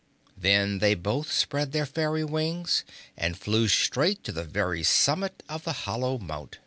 [0.35, 2.83] Then they both spread their fairy wings
[3.15, 6.57] and flew straight to the very summit of the hollow mount.